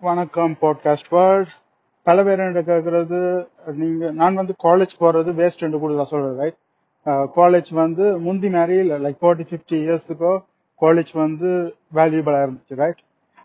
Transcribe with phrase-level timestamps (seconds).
[0.00, 1.52] வணக்கம் podcast world
[2.06, 6.56] பல பேர் என்ன கேட்கறது நீங்க நான் வந்து காலேஜ் போறது வேஸ்ட் என்று கூட நான் சொல்றேன் ரைட்
[7.36, 10.32] காலேஜ் வந்து முந்தி மாதிரி இல்லை லைக் ஃபார்ட்டி ஃபிஃப்டி இயர்ஸுக்கோ
[10.80, 11.50] காலேஜ் வந்து
[11.94, 13.00] வேல்யூபிளா இருந்துச்சு ரைட்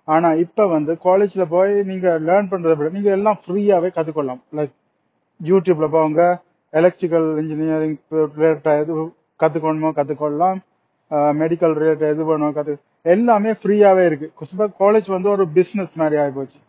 [0.07, 4.43] ஆனா இப்ப வந்து காலேஜ்ல போய் நீங்க லேர்ன் பண்றதை விட நீங்க எல்லாம் ஃப்ரீயாவே கத்துக்கொள்ளலாம்.
[4.55, 4.75] லைக்
[5.43, 6.41] யூடியூப்ல போங்க
[6.73, 8.93] எலக்ட்ரிக்கல் இன்ஜினியரிங் ரிலேட்டட் எது
[9.39, 10.59] கத்துக்கணுமோ கத்துக்கொள்ளலாம்.
[11.41, 12.73] மெடிக்கல் ரிலேட்டட் எது வேணுமோ கத்து
[13.05, 14.27] எல்லாமே ஃப்ரீயாவே இருக்கு.
[14.81, 16.59] காலேஜ் வந்து ஒரு பிசினஸ் மாதிரி ஆகி போச்சு.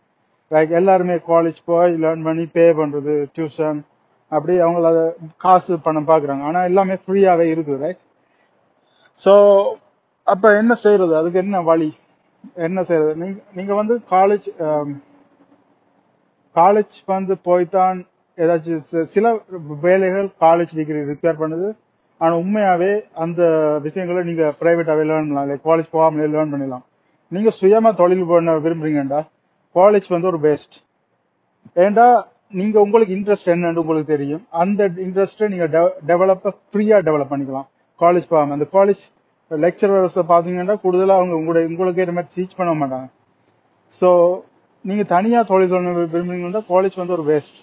[0.51, 3.79] லைக் எல்லாருமே காலேஜ் போய் லேர்ன் பண்ணி பே பண்றது டியூஷன்
[4.31, 5.03] அப்படி அவங்கள அதை
[5.43, 6.43] காசு பணம் பாக்குறாங்க.
[6.49, 8.01] ஆனா எல்லாமே ஃப்ரீயாவே இருக்குது ரைட்
[9.23, 9.33] சோ
[10.27, 11.89] அப்ப என்ன செய்யறது அதுக்கு என்ன வழி?
[12.67, 14.47] என்ன செய்யறது நீங்க நீங்க வந்து காலேஜ்
[16.55, 17.99] காலேஜ் um, வந்து போய்தான்
[18.37, 19.25] ஏதாச்சும் சில
[19.85, 21.69] வேலைகள் காலேஜ் டிகிரி ரிக்வயர் பண்ணுது.
[22.17, 23.41] ஆனா உண்மையாவே அந்த
[23.83, 25.49] விஷயங்களை நீங்க பிரைவேட்டாவே லேர்ன் பண்ணலாம்.
[25.49, 26.85] லைக் காலேஜ் போகாமலே லேர்ன் பண்ணலாம்
[27.27, 29.21] நீங்க சுயமா தொழில் பண்ண விரும்புறீங்கடா
[29.75, 30.75] காலேஜ் வந்து ஒரு பெஸ்ட்
[31.73, 34.47] ஏண்டா நீங்க உங்களுக்கு இன்ட்ரெஸ்ட் என்னன்னு உங்களுக்கு தெரியும்.
[34.49, 35.67] அந்த இன்ட்ரெஸ்ட்டை நீங்க
[36.07, 37.67] டெவலப் ஃப்ரீயா டெவலப் பண்ணிக்கலாம்.
[37.99, 38.53] காலேஜ் போகாம.
[38.53, 39.03] அந்த காலேஜ்
[39.63, 43.07] லெக்சரர்ஸ் பாத்தீங்கன்னா கூடுதலா அவங்க உங்களுடைய உங்களுக்கு இந்த மாதிரி டீச் பண்ண மாட்டாங்க.
[44.01, 44.09] சோ
[44.81, 47.59] நீங்க தனியா தொழில் சொல்ல விரும்புறீங்கன்னா காலேஜ் வந்து ஒரு வேஸ்ட்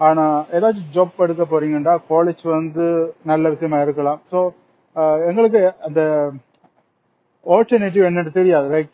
[0.00, 0.24] ஆனா
[0.56, 2.84] ஏதாச்சும் ஜாப் எடுக்க போறீங்கன்னா காலேஜ் வந்து
[3.30, 4.20] நல்ல விஷயமா இருக்கலாம்.
[4.32, 4.38] சோ
[5.30, 6.00] எங்களுக்கு அந்த
[7.46, 8.66] ஆல்டர்னேட்டிவ் என்னன்னு தெரியாது.
[8.74, 8.92] லைக்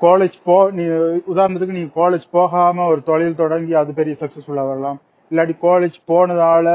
[0.00, 0.84] காலேஜ் போ நீ
[1.32, 4.98] உதாரணத்துக்கு நீ காலேஜ் போகாம ஒரு தொழில் தொடங்கி அது பெரிய சக்சஸ்ஃபுல்லா வரலாம்.
[5.30, 6.68] இல்லாட்டி காலேஜ் போனதால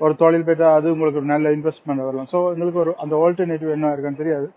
[0.00, 2.28] ஒரு தொழில் போயிட்டா அது உங்களுக்கு ஒரு நல்ல இன்வெஸ்ட்மெண்ட் வரலாம்.
[2.32, 4.48] ஸோ எங்களுக்கு ஒரு அந்த ஆல்டர்னேட்டிவ் என்ன இருக்குன்னு தெரியாது.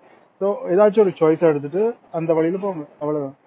[0.41, 2.83] ஸோ ஏதாச்சும் ஒரு சாய்ஸ் எடுத்துட்டு அந்த வழியில போங்க.
[3.01, 3.37] அவ்வளவுதான்.